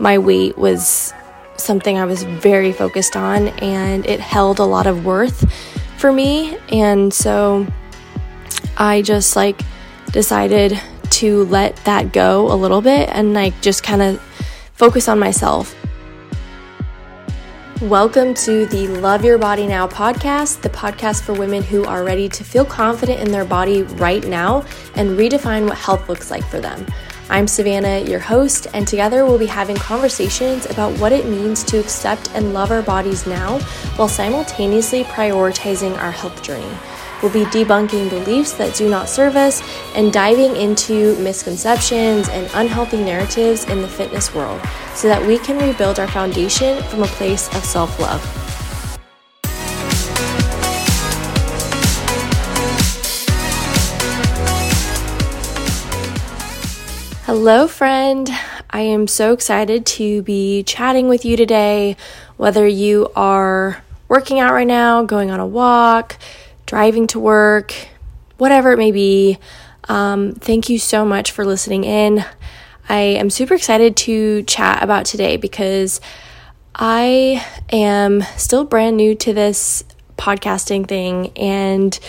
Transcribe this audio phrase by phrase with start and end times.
[0.00, 1.12] my weight was
[1.56, 5.52] something I was very focused on and it held a lot of worth
[5.98, 6.56] for me.
[6.70, 7.66] And so
[8.76, 9.60] I just like
[10.12, 10.80] decided
[11.10, 14.20] to let that go a little bit and like just kind of
[14.74, 15.74] focus on myself.
[17.80, 22.28] Welcome to the Love Your Body Now podcast, the podcast for women who are ready
[22.28, 26.60] to feel confident in their body right now and redefine what health looks like for
[26.60, 26.86] them.
[27.30, 31.78] I'm Savannah, your host, and together we'll be having conversations about what it means to
[31.78, 33.58] accept and love our bodies now
[33.96, 36.74] while simultaneously prioritizing our health journey.
[37.22, 39.60] We'll be debunking beliefs that do not serve us
[39.94, 44.62] and diving into misconceptions and unhealthy narratives in the fitness world
[44.94, 48.37] so that we can rebuild our foundation from a place of self love.
[57.28, 58.30] Hello, friend.
[58.70, 61.94] I am so excited to be chatting with you today.
[62.38, 66.16] Whether you are working out right now, going on a walk,
[66.64, 67.74] driving to work,
[68.38, 69.36] whatever it may be,
[69.90, 72.24] um, thank you so much for listening in.
[72.88, 76.00] I am super excited to chat about today because
[76.74, 79.84] I am still brand new to this
[80.16, 81.32] podcasting thing.
[81.36, 82.00] And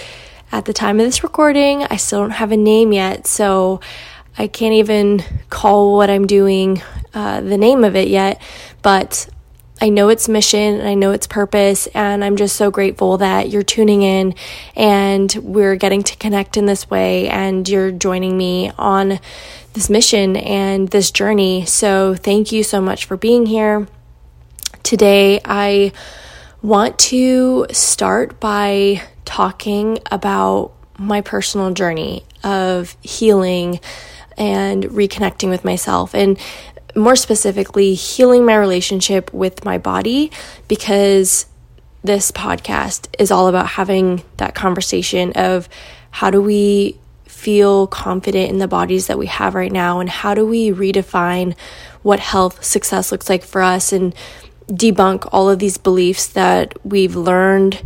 [0.50, 3.28] at the time of this recording, I still don't have a name yet.
[3.28, 3.82] So
[4.38, 6.82] I can't even call what I'm doing
[7.14, 8.42] uh, the name of it yet,
[8.82, 9.28] but
[9.82, 13.50] I know its mission and I know its purpose, and I'm just so grateful that
[13.50, 14.36] you're tuning in
[14.76, 19.20] and we're getting to connect in this way, and you're joining me on
[19.74, 21.66] this mission and this journey.
[21.66, 23.88] So, thank you so much for being here.
[24.84, 25.94] Today, I
[26.62, 33.80] want to start by talking about my personal journey of healing
[34.40, 36.16] and reconnecting with myself.
[36.16, 36.40] And
[36.96, 40.32] more specifically, healing my relationship with my body
[40.68, 41.46] because
[42.04, 45.68] this podcast is all about having that conversation of
[46.12, 50.34] how do we feel confident in the bodies that we have right now and how
[50.34, 51.56] do we redefine
[52.02, 54.16] what health success looks like for us and
[54.68, 57.82] debunk all of these beliefs that we've learned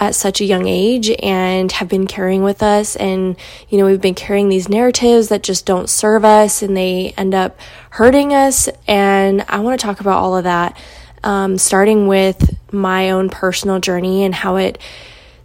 [0.00, 2.96] at such a young age and have been carrying with us.
[2.96, 3.36] And,
[3.68, 7.34] you know, we've been carrying these narratives that just don't serve us and they end
[7.34, 8.68] up hurting us.
[8.88, 10.80] And I want to talk about all of that,
[11.22, 14.78] um, starting with my own personal journey and how it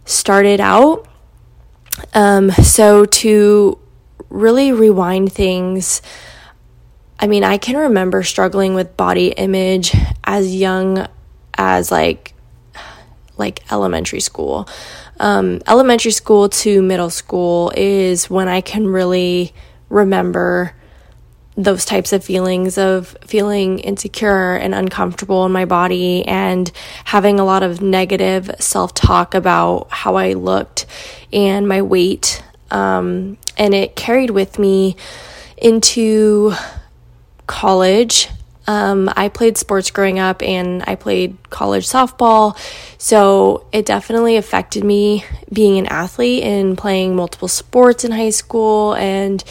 [0.06, 1.06] started out.
[2.14, 3.78] Um, so to
[4.30, 6.00] really rewind things,
[7.20, 11.06] I mean, I can remember struggling with body image as young
[11.58, 12.32] as like
[13.36, 14.68] like elementary school.
[15.18, 19.52] Um, elementary school to middle school is when I can really
[19.88, 20.74] remember
[21.56, 26.70] those types of feelings of feeling insecure and uncomfortable in my body and
[27.04, 30.84] having a lot of negative self talk about how I looked
[31.32, 32.42] and my weight.
[32.70, 34.96] Um, and it carried with me
[35.56, 36.52] into
[37.46, 38.28] college
[38.66, 42.58] um, I played sports growing up and I played college softball.
[42.98, 48.94] So it definitely affected me being an athlete and playing multiple sports in high school
[48.94, 49.42] and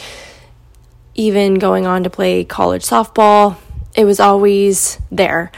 [1.14, 3.56] even going on to play college softball.
[3.94, 5.50] It was always there.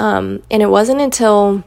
[0.00, 1.64] Um, and it wasn't until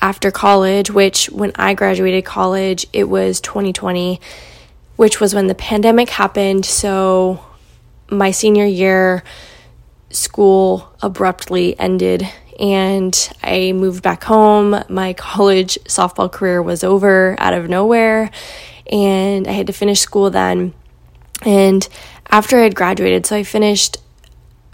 [0.00, 4.20] after college, which when I graduated college, it was 2020,
[4.96, 6.64] which was when the pandemic happened.
[6.64, 7.44] So
[8.10, 9.22] my senior year,
[10.12, 12.28] school abruptly ended
[12.58, 14.84] and I moved back home.
[14.88, 18.30] My college softball career was over out of nowhere,
[18.90, 20.74] and I had to finish school then.
[21.44, 21.86] And
[22.30, 23.96] after I had graduated, so I finished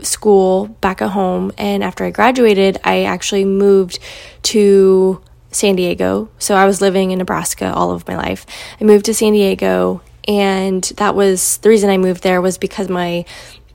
[0.03, 3.99] school back at home, and after I graduated, I actually moved
[4.45, 6.29] to San Diego.
[6.39, 8.45] So I was living in Nebraska all of my life.
[8.81, 12.89] I moved to San Diego, and that was the reason I moved there was because
[12.89, 13.25] my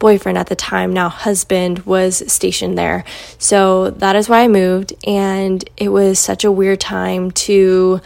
[0.04, 3.06] boyfriend at the time, now husband, was stationed there.
[3.38, 4.92] So that is why I moved.
[5.08, 8.02] And it was such a weird time to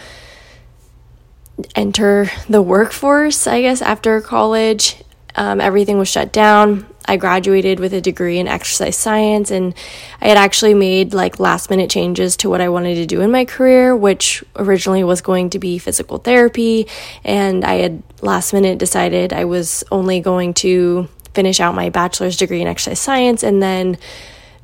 [1.75, 5.01] enter the workforce, I guess, after college.
[5.33, 6.85] Um, everything was shut down.
[7.09, 9.73] I graduated with a degree in exercise science, and
[10.21, 13.31] I had actually made like last minute changes to what I wanted to do in
[13.31, 16.85] my career, which originally was going to be physical therapy.
[17.23, 21.07] And I had last minute decided I was only going to
[21.37, 23.95] finish out my bachelor's degree in exercise science and then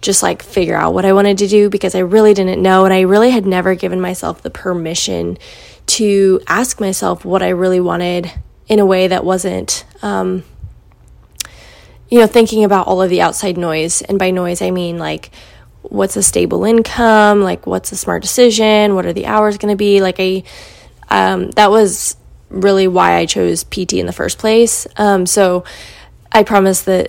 [0.02, 2.92] just like figure out what I wanted to do because I really didn't know and
[2.92, 5.38] I really had never given myself the permission
[5.86, 8.32] to ask myself what I really wanted
[8.68, 10.44] in a way that wasn't um,
[12.10, 14.02] you know, thinking about all of the outside noise.
[14.02, 15.30] And by noise, I mean like,
[15.84, 17.42] what's a stable income?
[17.42, 18.96] Like, what's a smart decision?
[18.96, 20.02] What are the hours going to be?
[20.02, 20.44] Like, I,
[21.10, 22.18] um, that was
[22.50, 24.86] really why I chose PT in the first place.
[24.98, 25.64] Um, so
[26.34, 27.08] I promise that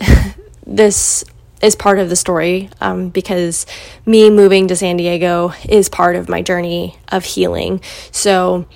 [0.66, 1.24] this
[1.62, 3.64] is part of the story um, because
[4.04, 7.80] me moving to San Diego is part of my journey of healing.
[8.12, 8.66] So,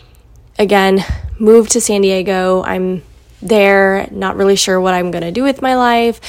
[0.59, 1.05] again,
[1.39, 2.63] moved to San Diego.
[2.63, 3.03] I'm
[3.43, 6.21] there, not really sure what I'm going to do with my life.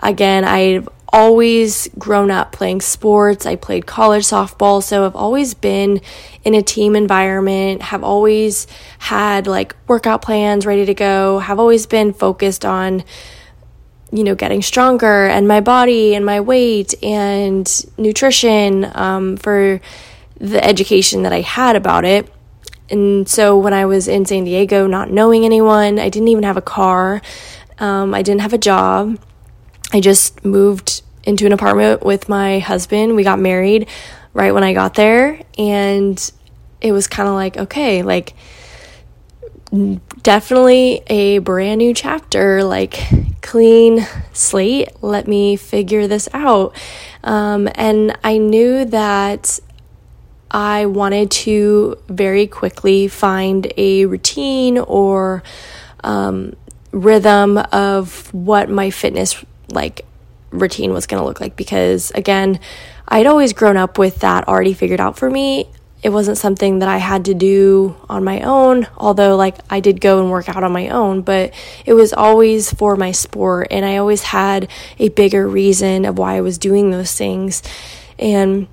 [0.00, 3.46] Again, I've always grown up playing sports.
[3.46, 6.00] I played college softball, so I've always been
[6.44, 8.66] in a team environment, have always
[8.98, 13.04] had like workout plans ready to go, have always been focused on
[14.10, 19.80] you know, getting stronger and my body and my weight and nutrition um, for
[20.38, 22.32] the education that I had about it.
[22.90, 26.56] And so when I was in San Diego, not knowing anyone, I didn't even have
[26.56, 27.20] a car,
[27.78, 29.18] um, I didn't have a job.
[29.92, 33.14] I just moved into an apartment with my husband.
[33.14, 33.88] We got married
[34.32, 35.40] right when I got there.
[35.58, 36.32] And
[36.80, 38.34] it was kind of like, okay, like,
[40.22, 42.98] definitely a brand new chapter, like
[43.42, 44.90] clean slate.
[45.02, 46.74] Let me figure this out.
[47.22, 49.60] Um, and I knew that
[50.50, 55.42] I wanted to very quickly find a routine or
[56.02, 56.54] um,
[56.90, 60.06] rhythm of what my fitness like
[60.50, 62.58] routine was going to look like because again
[63.06, 65.68] I'd always grown up with that already figured out for me
[66.02, 70.00] it wasn't something that I had to do on my own, although, like, I did
[70.00, 71.52] go and work out on my own, but
[71.84, 74.68] it was always for my sport, and I always had
[74.98, 77.62] a bigger reason of why I was doing those things.
[78.18, 78.68] And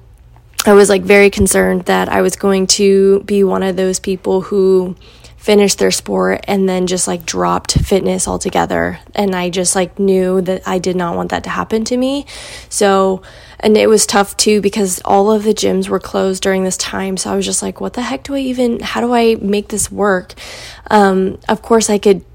[0.68, 4.42] I was like very concerned that I was going to be one of those people
[4.42, 4.96] who
[5.46, 8.98] finished their sport and then just like dropped fitness altogether.
[9.14, 12.26] And I just like knew that I did not want that to happen to me.
[12.68, 13.22] So,
[13.60, 17.16] and it was tough too because all of the gyms were closed during this time.
[17.16, 19.68] So I was just like, what the heck do I even, how do I make
[19.68, 20.34] this work?
[20.90, 22.26] Um, of course, I could,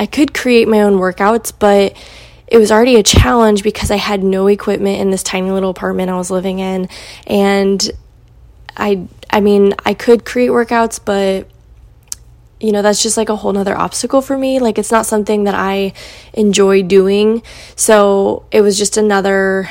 [0.00, 1.96] I could create my own workouts, but
[2.48, 6.10] it was already a challenge because I had no equipment in this tiny little apartment
[6.10, 6.88] I was living in.
[7.28, 7.88] And
[8.76, 11.48] I, I mean, I could create workouts, but
[12.60, 14.58] you know, that's just like a whole nother obstacle for me.
[14.58, 15.92] Like, it's not something that I
[16.32, 17.42] enjoy doing.
[17.74, 19.68] So it was just another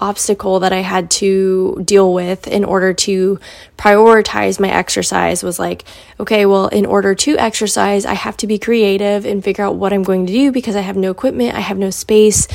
[0.00, 3.38] obstacle that I had to deal with in order to
[3.76, 5.84] prioritize my exercise was like,
[6.18, 9.92] okay, well, in order to exercise, I have to be creative and figure out what
[9.92, 12.48] I'm going to do because I have no equipment, I have no space,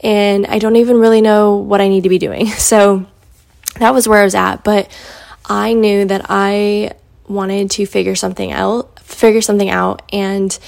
[0.00, 2.46] and I don't even really know what I need to be doing.
[2.58, 3.06] So
[3.78, 4.62] that was where I was at.
[4.62, 4.88] But
[5.46, 6.92] I knew that I
[7.28, 10.58] wanted to figure something out, figure something out, and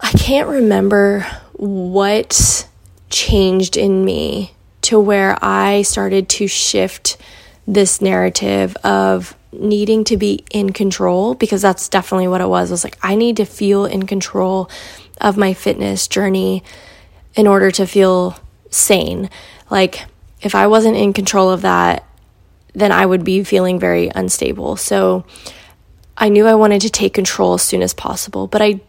[0.00, 2.68] I can't remember what
[3.10, 4.52] changed in me
[4.82, 7.16] to where I started to shift
[7.66, 12.70] this narrative of needing to be in control because that's definitely what it was.
[12.70, 14.70] It was like, I need to feel in control
[15.20, 16.62] of my fitness journey
[17.34, 18.38] in order to feel
[18.70, 19.28] sane.
[19.70, 20.04] Like,
[20.40, 22.04] if I wasn't in control of that,
[22.78, 24.76] then I would be feeling very unstable.
[24.76, 25.24] So
[26.16, 28.80] I knew I wanted to take control as soon as possible, but I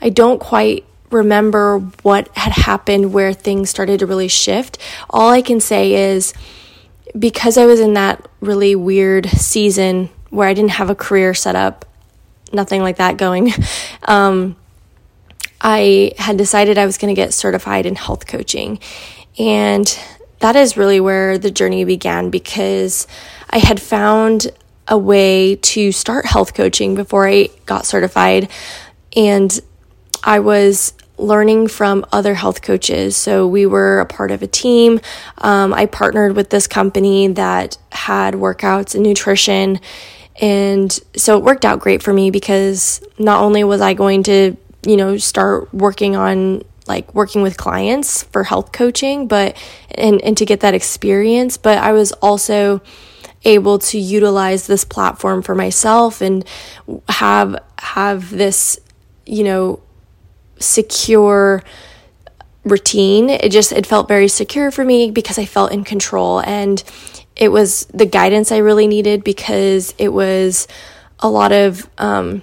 [0.00, 4.78] I don't quite remember what had happened where things started to really shift.
[5.08, 6.34] All I can say is
[7.18, 11.54] because I was in that really weird season where I didn't have a career set
[11.54, 11.84] up,
[12.52, 13.52] nothing like that going,
[14.02, 14.56] um,
[15.60, 18.80] I had decided I was going to get certified in health coaching.
[19.38, 19.98] And
[20.40, 23.06] that is really where the journey began because
[23.54, 24.48] I had found
[24.88, 28.50] a way to start health coaching before I got certified.
[29.16, 29.58] And
[30.24, 33.16] I was learning from other health coaches.
[33.16, 35.00] So we were a part of a team.
[35.38, 39.78] Um, I partnered with this company that had workouts and nutrition.
[40.40, 44.56] And so it worked out great for me because not only was I going to,
[44.84, 49.56] you know, start working on like working with clients for health coaching, but
[49.92, 52.82] and, and to get that experience, but I was also
[53.44, 56.44] able to utilize this platform for myself and
[57.08, 58.78] have have this,
[59.26, 59.80] you know,
[60.58, 61.62] secure
[62.64, 63.30] routine.
[63.30, 66.82] It just it felt very secure for me because I felt in control and
[67.36, 70.66] it was the guidance I really needed because it was
[71.20, 72.42] a lot of um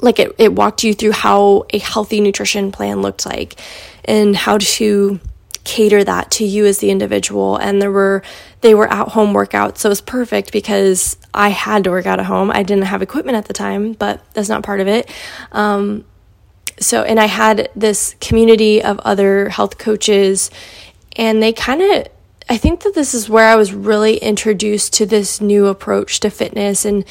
[0.00, 3.58] like it, it walked you through how a healthy nutrition plan looked like
[4.04, 5.20] and how to
[5.64, 8.22] cater that to you as the individual and there were
[8.64, 12.18] they were at home workouts so it was perfect because i had to work out
[12.18, 15.08] at home i didn't have equipment at the time but that's not part of it
[15.52, 16.04] um,
[16.78, 20.50] so, and I had this community of other health coaches,
[21.16, 22.08] and they kind of,
[22.48, 26.30] I think that this is where I was really introduced to this new approach to
[26.30, 26.84] fitness.
[26.84, 27.04] And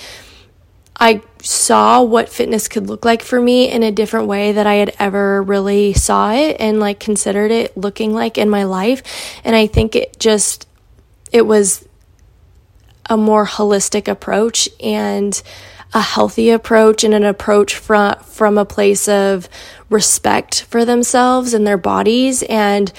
[1.00, 4.76] I saw what fitness could look like for me in a different way that I
[4.76, 9.02] had ever really saw it and like considered it looking like in my life.
[9.44, 10.68] And I think it just,
[11.34, 11.86] it was
[13.10, 15.44] a more holistic approach and
[15.94, 19.50] a healthy approach and an approach from from a place of
[19.90, 22.94] respect for themselves and their bodies and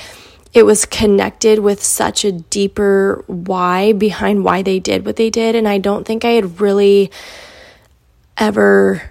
[0.52, 5.56] it was connected with such a deeper why behind why they did what they did
[5.56, 7.10] and I don't think I had really
[8.36, 9.10] ever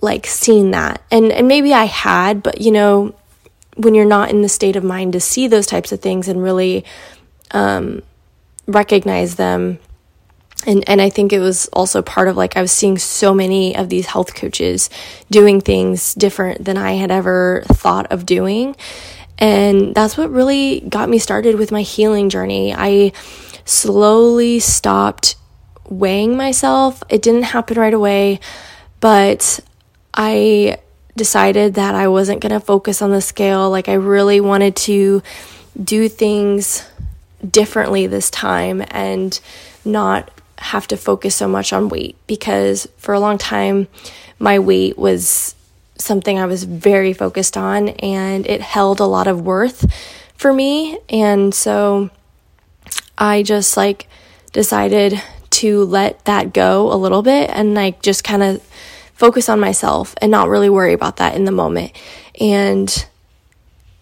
[0.00, 1.02] like seen that.
[1.10, 3.14] And and maybe I had, but you know,
[3.76, 6.42] when you're not in the state of mind to see those types of things and
[6.42, 6.84] really
[7.50, 8.02] um
[8.66, 9.78] recognize them
[10.66, 13.76] and and I think it was also part of like I was seeing so many
[13.76, 14.88] of these health coaches
[15.30, 18.76] doing things different than I had ever thought of doing.
[19.38, 22.74] And that's what really got me started with my healing journey.
[22.74, 23.12] I
[23.66, 25.36] slowly stopped
[25.88, 27.02] weighing myself.
[27.10, 28.40] It didn't happen right away,
[29.00, 29.60] but
[30.14, 30.78] I
[31.16, 33.70] decided that I wasn't going to focus on the scale.
[33.70, 35.22] Like I really wanted to
[35.82, 36.88] do things
[37.48, 39.40] differently this time and
[39.84, 43.86] not have to focus so much on weight because for a long time
[44.38, 45.54] my weight was
[45.98, 49.90] something I was very focused on and it held a lot of worth
[50.36, 50.98] for me.
[51.08, 52.10] And so
[53.16, 54.08] I just like
[54.52, 58.62] decided to let that go a little bit and like just kind of
[59.14, 61.92] focus on myself and not really worry about that in the moment.
[62.38, 63.06] And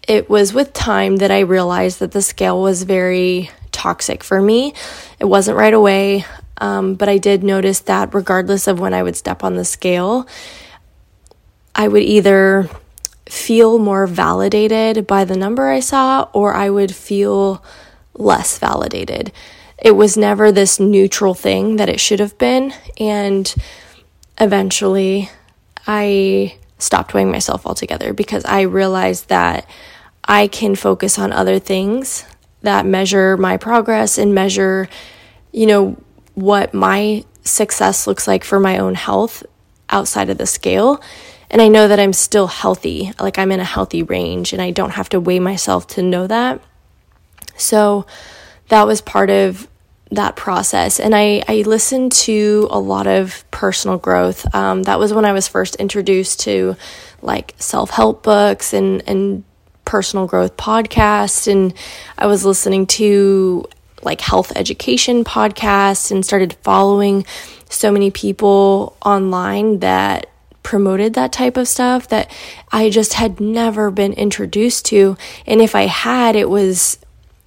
[0.07, 4.73] it was with time that I realized that the scale was very toxic for me.
[5.19, 6.25] It wasn't right away.
[6.57, 10.27] Um, but I did notice that regardless of when I would step on the scale,
[11.73, 12.69] I would either
[13.27, 17.63] feel more validated by the number I saw or I would feel
[18.13, 19.31] less validated.
[19.77, 22.73] It was never this neutral thing that it should have been.
[22.97, 23.53] And
[24.39, 25.29] eventually,
[25.85, 29.67] I stopped weighing myself altogether because I realized that
[30.25, 32.25] I can focus on other things
[32.61, 34.89] that measure my progress and measure,
[35.51, 35.97] you know,
[36.33, 39.43] what my success looks like for my own health
[39.89, 41.01] outside of the scale.
[41.49, 44.71] And I know that I'm still healthy, like I'm in a healthy range, and I
[44.71, 46.59] don't have to weigh myself to know that.
[47.55, 48.07] So
[48.69, 49.67] that was part of
[50.11, 50.99] that process.
[50.99, 54.53] And I, I listened to a lot of personal growth.
[54.55, 56.75] Um, that was when I was first introduced to
[57.21, 59.43] like self help books and, and
[59.85, 61.49] personal growth podcasts.
[61.49, 61.73] And
[62.17, 63.65] I was listening to
[64.01, 67.25] like health education podcasts and started following
[67.69, 70.27] so many people online that
[70.63, 72.31] promoted that type of stuff that
[72.71, 75.15] I just had never been introduced to.
[75.45, 76.97] And if I had, it was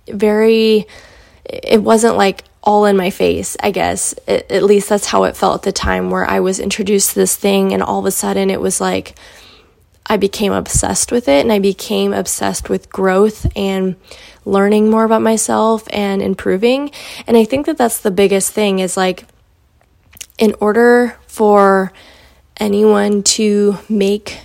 [0.09, 0.87] very,
[1.45, 4.15] it wasn't like all in my face, I guess.
[4.27, 7.15] It, at least that's how it felt at the time where I was introduced to
[7.17, 9.17] this thing and all of a sudden it was like,
[10.09, 13.97] I became obsessed with it and I became obsessed with growth and
[14.45, 16.91] learning more about myself and improving.
[17.27, 19.25] And I think that that's the biggest thing is like,
[20.39, 21.93] in order for
[22.59, 24.39] anyone to make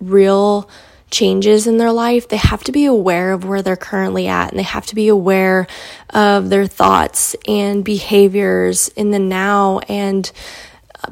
[0.00, 0.68] real
[1.10, 4.58] changes in their life, they have to be aware of where they're currently at and
[4.58, 5.66] they have to be aware
[6.10, 10.32] of their thoughts and behaviors in the now and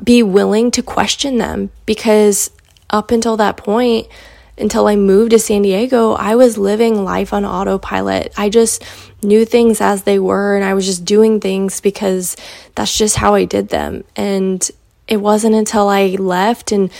[0.02, 2.50] be willing to question them because
[2.90, 4.08] up until that point,
[4.56, 8.32] until I moved to San Diego, I was living life on autopilot.
[8.36, 8.84] I just
[9.22, 12.36] knew things as they were and I was just doing things because
[12.74, 14.04] that's just how I did them.
[14.14, 14.68] And
[15.08, 16.90] it wasn't until I left and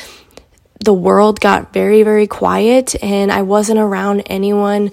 [0.80, 4.90] the world got very, very quiet and I wasn't around anyone.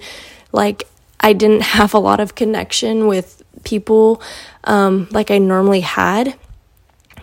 [0.52, 0.84] Like,
[1.18, 4.22] I didn't have a lot of connection with people
[4.64, 6.34] um, like I normally had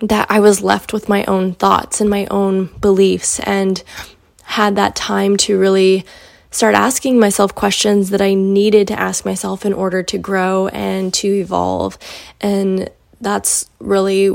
[0.01, 3.82] that I was left with my own thoughts and my own beliefs and
[4.44, 6.06] had that time to really
[6.51, 11.13] start asking myself questions that I needed to ask myself in order to grow and
[11.15, 11.98] to evolve.
[12.41, 12.89] And
[13.22, 14.29] that's really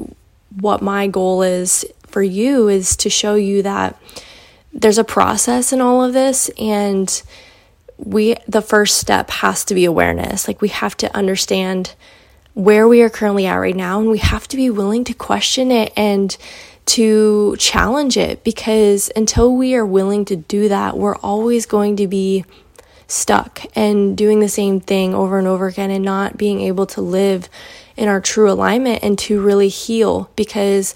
[0.60, 4.00] what my goal is for you is to show you that
[4.72, 7.22] there's a process in all of this and
[7.96, 10.46] we the first step has to be awareness.
[10.46, 11.94] Like we have to understand
[12.54, 15.70] where we are currently at right now and we have to be willing to question
[15.70, 16.36] it and
[16.86, 22.06] to challenge it because until we are willing to do that, we're always going to
[22.06, 22.44] be
[23.06, 27.00] stuck and doing the same thing over and over again and not being able to
[27.00, 27.48] live
[27.96, 30.94] in our true alignment and to really heal because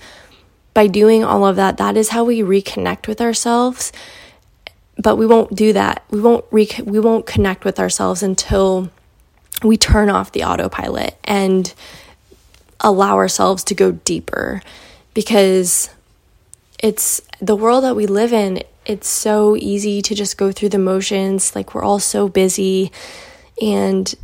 [0.75, 3.93] by doing all of that, that is how we reconnect with ourselves
[4.99, 6.05] but we won't do that.
[6.11, 8.91] We won't re- we won't connect with ourselves until
[9.62, 11.73] we turn off the autopilot and
[12.81, 14.62] allow ourselves to go deeper
[15.15, 15.91] because
[16.79, 18.62] it's the world that we live in.
[18.87, 21.55] It's so easy to just go through the motions.
[21.57, 22.93] Like we're all so busy
[23.61, 24.15] and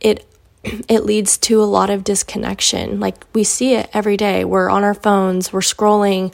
[0.00, 0.24] it
[0.64, 3.00] it leads to a lot of disconnection.
[3.00, 4.44] Like we see it every day.
[4.44, 6.32] We're on our phones, we're scrolling.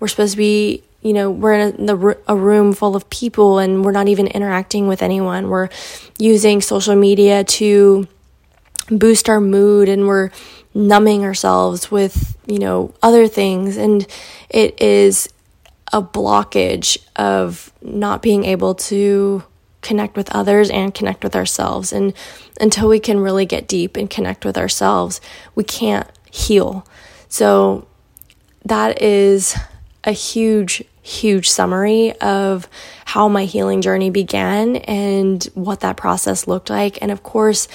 [0.00, 3.84] We're supposed to be, you know, we're in the, a room full of people and
[3.84, 5.48] we're not even interacting with anyone.
[5.48, 5.68] We're
[6.18, 8.08] using social media to
[8.90, 10.30] boost our mood and we're
[10.74, 13.76] numbing ourselves with, you know, other things.
[13.76, 14.06] And
[14.48, 15.28] it is
[15.92, 19.44] a blockage of not being able to
[19.80, 21.92] connect with others and connect with ourselves.
[21.92, 22.12] And
[22.60, 25.20] until we can really get deep and connect with ourselves,
[25.54, 26.86] we can't heal.
[27.28, 27.86] So
[28.64, 29.56] that is
[30.08, 32.66] a huge, huge summary of
[33.04, 37.00] how my healing journey began and what that process looked like.
[37.02, 37.68] And of course,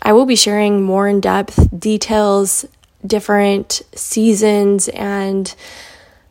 [0.00, 2.64] I will be sharing more in depth details,
[3.04, 5.52] different seasons, and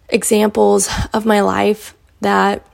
[0.07, 2.65] examples of my life that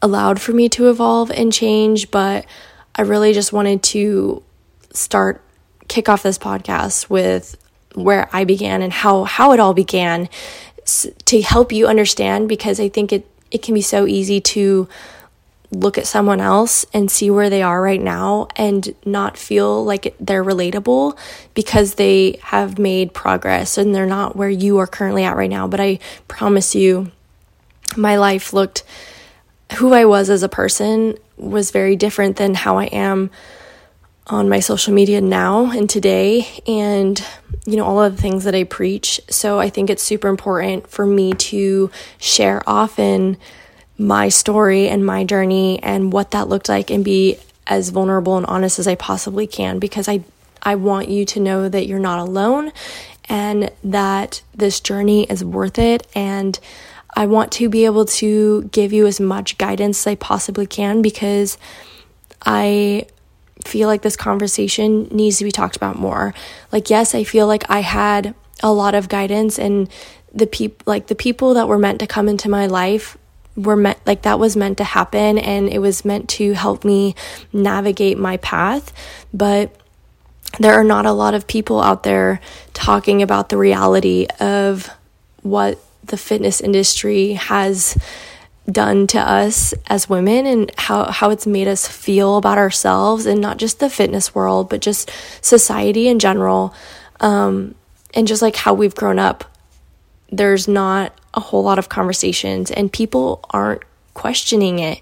[0.00, 2.46] allowed for me to evolve and change, but
[2.94, 4.42] I really just wanted to
[4.92, 5.42] start
[5.88, 7.56] kick off this podcast with
[7.94, 10.28] where I began and how how it all began
[10.86, 14.88] to help you understand because I think it it can be so easy to
[15.70, 20.14] look at someone else and see where they are right now and not feel like
[20.20, 21.16] they're relatable
[21.54, 25.66] because they have made progress and they're not where you are currently at right now.
[25.66, 25.98] But I
[26.28, 27.10] promise you
[27.96, 28.84] my life looked
[29.76, 33.30] who I was as a person was very different than how I am
[34.26, 36.46] on my social media now and today.
[36.66, 37.22] And
[37.66, 39.20] you know all of the things that I preach.
[39.28, 43.36] So I think it's super important for me to share often
[43.96, 48.46] my story and my journey and what that looked like and be as vulnerable and
[48.46, 50.24] honest as I possibly can because I
[50.62, 52.72] I want you to know that you're not alone
[53.26, 56.58] and that this journey is worth it and
[57.16, 61.00] I want to be able to give you as much guidance as I possibly can
[61.00, 61.58] because
[62.44, 63.06] I
[63.64, 66.34] feel like this conversation needs to be talked about more.
[66.72, 69.88] Like yes, I feel like I had a lot of guidance and
[70.32, 73.16] the people like the people that were meant to come into my life
[73.56, 77.14] were meant like that was meant to happen and it was meant to help me
[77.52, 78.92] navigate my path,
[79.32, 79.74] but
[80.58, 82.40] there are not a lot of people out there
[82.72, 84.88] talking about the reality of
[85.42, 87.96] what the fitness industry has
[88.70, 93.40] done to us as women and how, how it's made us feel about ourselves and
[93.40, 95.10] not just the fitness world, but just
[95.42, 96.74] society in general.
[97.20, 97.74] Um,
[98.14, 99.44] and just like how we've grown up,
[100.30, 103.82] there's not a whole lot of conversations and people aren't
[104.14, 105.00] questioning it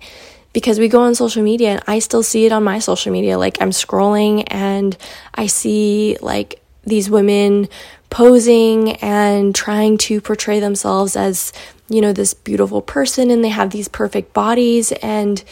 [0.53, 3.39] because we go on social media and I still see it on my social media.
[3.39, 4.97] Like I'm scrolling and
[5.35, 7.69] I see like these women
[8.11, 11.53] posing and trying to portray themselves as,
[11.93, 15.45] you know, this beautiful person and they have these perfect bodies and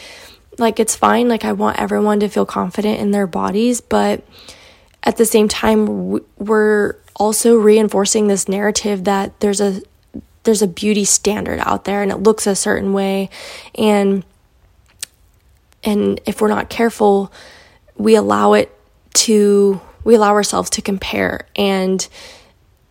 [0.57, 1.27] like it's fine.
[1.27, 4.25] Like I want everyone to feel confident in their bodies, but
[5.03, 9.81] at the same time we're also reinforcing this narrative that there's a
[10.43, 13.29] there's a beauty standard out there and it looks a certain way.
[13.75, 14.25] And
[15.83, 17.31] and if we're not careful
[17.97, 18.75] we allow it
[19.13, 22.07] to we allow ourselves to compare and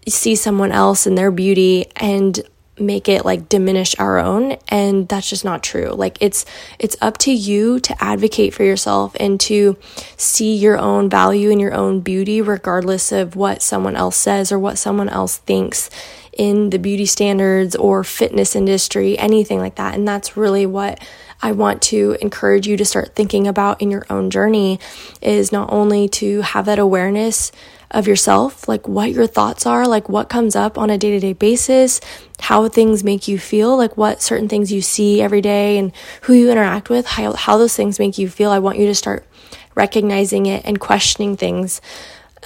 [0.09, 2.41] see someone else and their beauty and
[2.81, 5.91] make it like diminish our own and that's just not true.
[5.91, 6.45] Like it's
[6.79, 9.77] it's up to you to advocate for yourself and to
[10.17, 14.59] see your own value and your own beauty regardless of what someone else says or
[14.59, 15.91] what someone else thinks
[16.33, 19.95] in the beauty standards or fitness industry anything like that.
[19.95, 21.01] And that's really what
[21.43, 24.79] I want to encourage you to start thinking about in your own journey
[25.23, 27.51] is not only to have that awareness
[27.91, 31.21] of yourself, like what your thoughts are, like what comes up on a day to
[31.21, 32.01] day basis,
[32.41, 36.35] how things make you feel, like what certain things you see every day and who
[36.35, 38.51] you interact with, how, how those things make you feel.
[38.51, 39.27] I want you to start
[39.75, 41.81] recognizing it and questioning things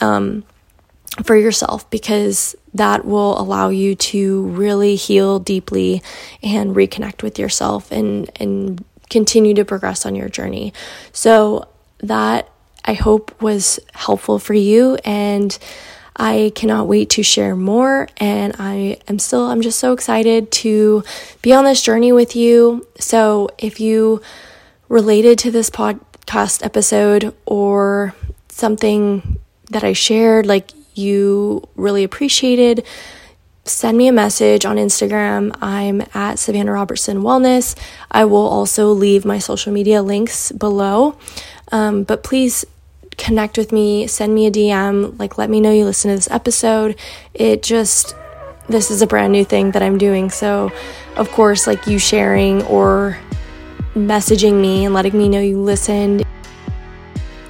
[0.00, 0.44] um,
[1.22, 6.02] for yourself because that will allow you to really heal deeply
[6.42, 10.72] and reconnect with yourself and and continue to progress on your journey.
[11.12, 12.48] So that
[12.84, 15.56] I hope was helpful for you and
[16.16, 21.02] I cannot wait to share more and I am still I'm just so excited to
[21.42, 22.86] be on this journey with you.
[22.98, 24.22] So if you
[24.88, 28.14] related to this podcast episode or
[28.48, 29.38] something
[29.70, 32.84] that I shared like you really appreciated,
[33.64, 35.56] send me a message on Instagram.
[35.60, 37.76] I'm at Savannah Robertson Wellness.
[38.10, 41.16] I will also leave my social media links below.
[41.72, 42.64] Um, but please
[43.18, 46.30] connect with me, send me a DM, like let me know you listen to this
[46.30, 46.98] episode.
[47.34, 48.14] It just,
[48.68, 50.30] this is a brand new thing that I'm doing.
[50.30, 50.72] So,
[51.16, 53.18] of course, like you sharing or
[53.94, 56.24] messaging me and letting me know you listened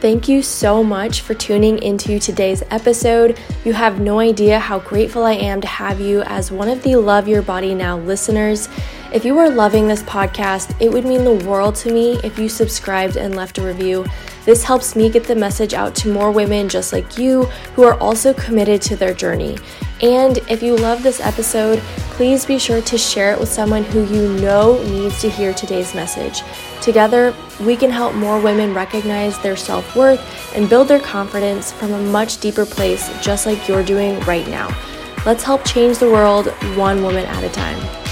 [0.04, 3.40] Thank you so much for tuning into today's episode.
[3.64, 6.96] You have no idea how grateful I am to have you as one of the
[6.96, 8.68] Love Your Body Now listeners.
[9.14, 12.48] If you are loving this podcast, it would mean the world to me if you
[12.48, 14.04] subscribed and left a review.
[14.44, 17.44] This helps me get the message out to more women just like you
[17.76, 19.56] who are also committed to their journey.
[20.02, 21.78] And if you love this episode,
[22.16, 25.94] please be sure to share it with someone who you know needs to hear today's
[25.94, 26.42] message.
[26.82, 31.92] Together, we can help more women recognize their self worth and build their confidence from
[31.92, 34.76] a much deeper place, just like you're doing right now.
[35.24, 38.03] Let's help change the world one woman at a time.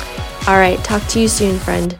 [0.48, 1.96] All right, talk to you soon, friend.